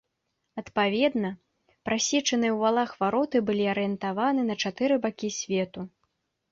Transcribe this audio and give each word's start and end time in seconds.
Адпаведна, 0.61 1.29
прасечаныя 1.89 2.51
ў 2.53 2.57
валах 2.65 2.91
вароты 3.05 3.37
былі 3.51 3.65
арыентаваны 3.75 4.41
на 4.53 4.61
чатыры 4.67 4.95
бакі 5.07 5.29
свету. 5.43 5.91